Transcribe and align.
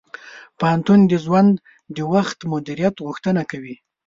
د 0.01 0.03
پوهنتون 0.59 0.99
ژوند 1.23 1.53
د 1.95 1.97
وخت 2.13 2.37
مدیریت 2.51 2.95
غوښتنه 3.05 3.41
کوي. 3.51 3.75